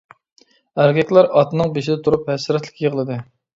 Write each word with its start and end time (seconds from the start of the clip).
ئەركەكلەر 0.83 1.29
ئاتنىڭ 1.35 1.75
بېشىدا 1.77 1.99
تۇرۇپ 2.09 2.35
ھەسرەتلىك 2.35 2.85
يىغلىدى. 2.89 3.23